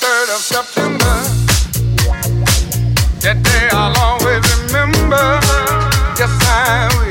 3rd 0.00 0.28
of 0.36 0.42
September. 0.42 1.14
That 3.20 3.42
day 3.42 3.68
I'll 3.72 3.96
always 3.98 4.44
remember. 4.60 5.24
Yes, 6.18 6.32
I 6.44 6.88
will. 6.98 7.05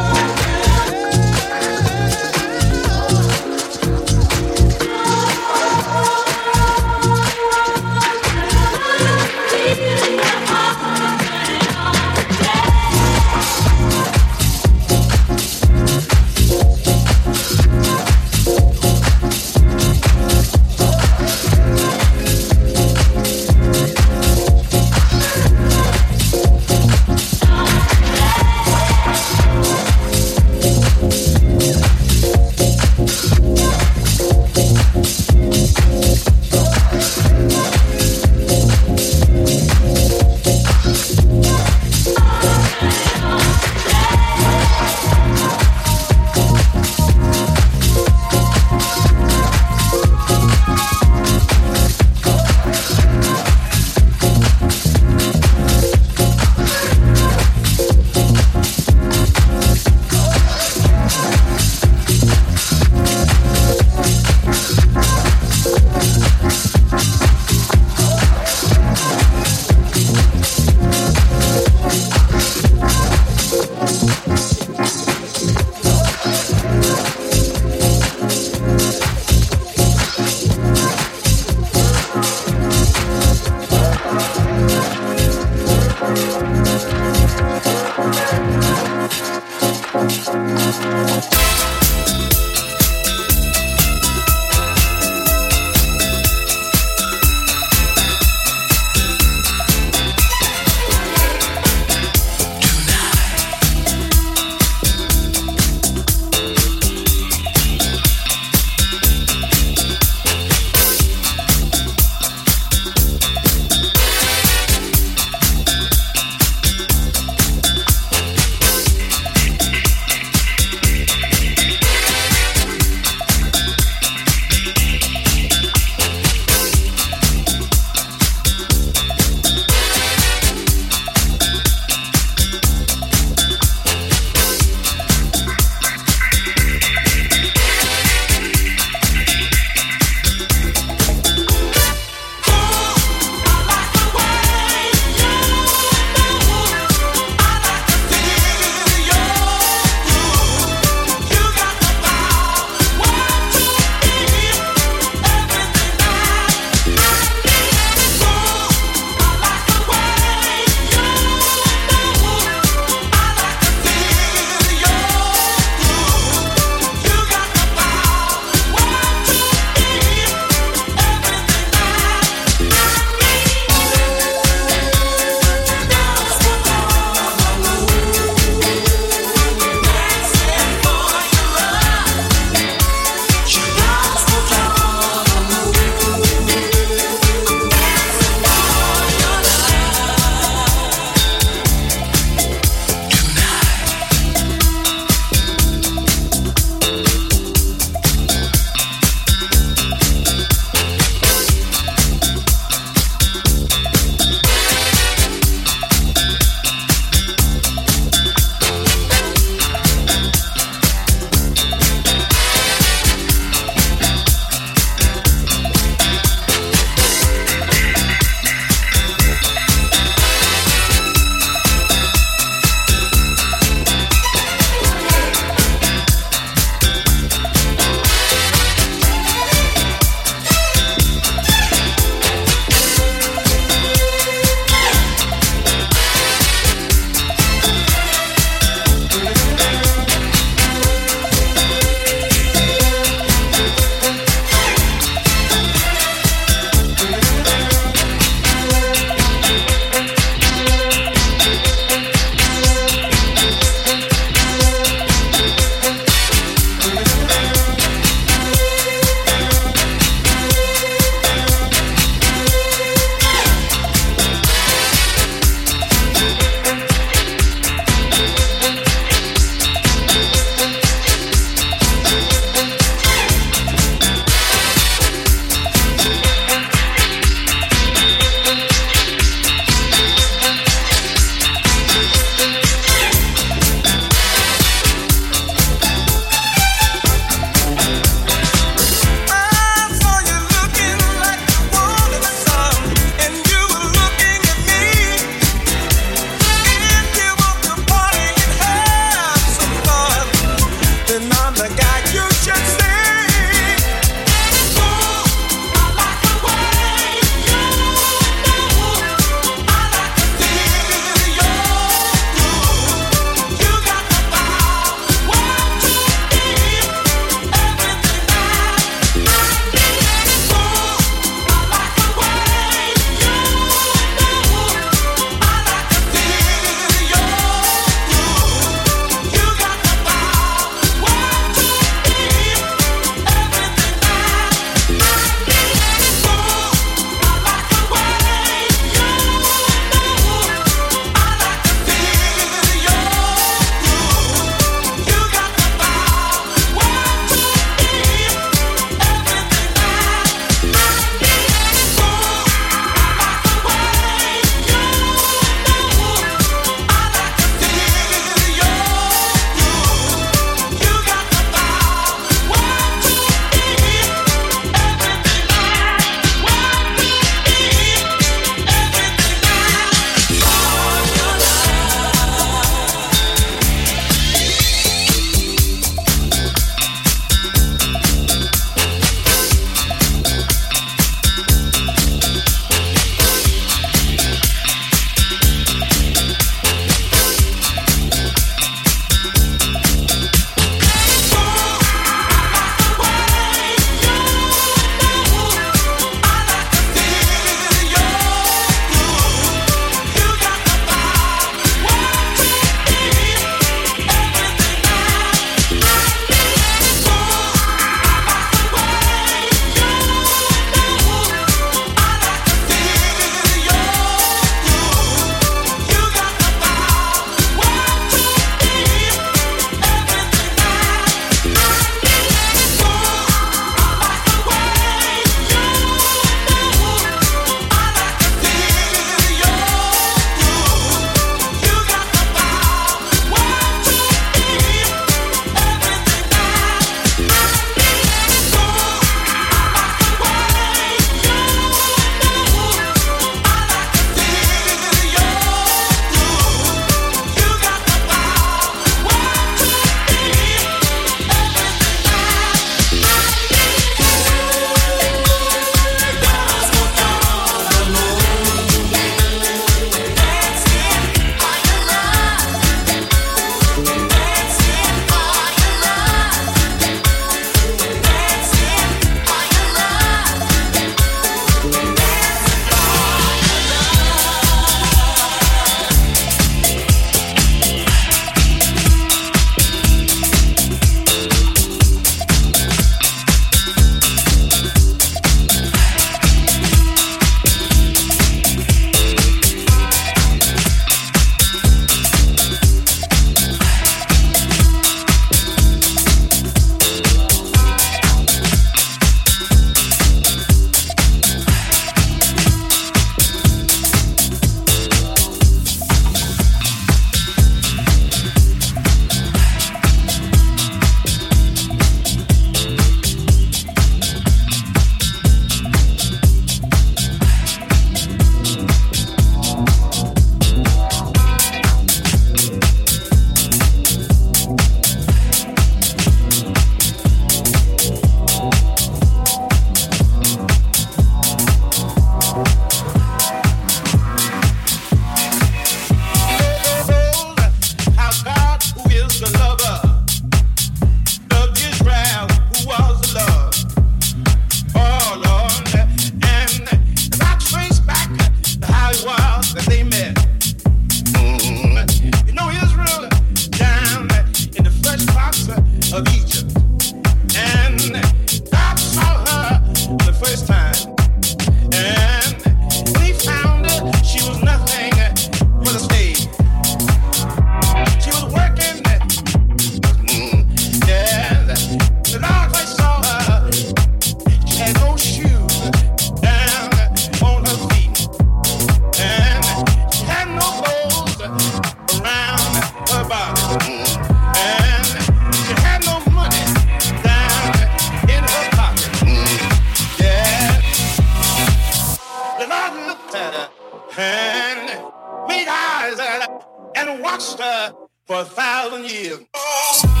for 597.21 598.21
a 598.21 598.25
thousand 598.25 598.89
years. 598.89 600.00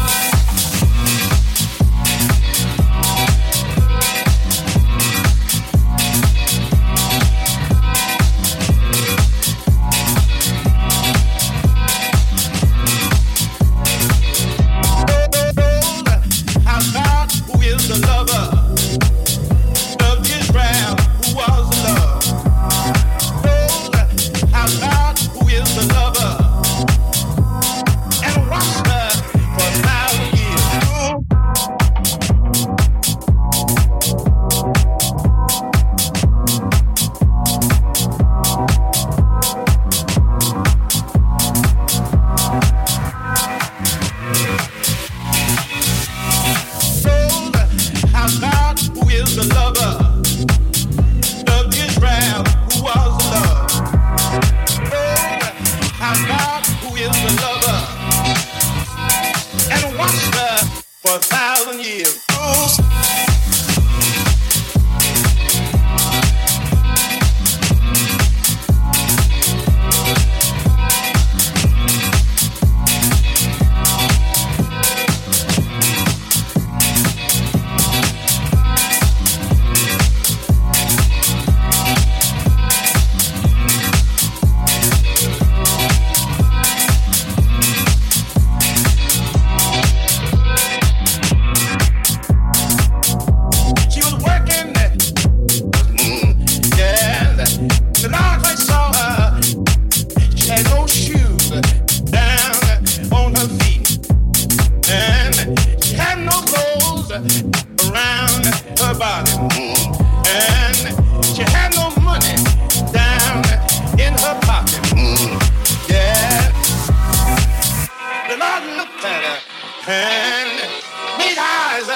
and 119.91 120.71
meet 121.17 121.37
eyes 121.37 121.89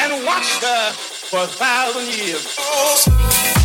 and 0.00 0.24
watch 0.26 0.60
her 0.60 0.92
for 0.92 1.40
a 1.40 1.46
thousand 1.46 2.06
years. 2.14 2.56
Oh. 2.58 3.63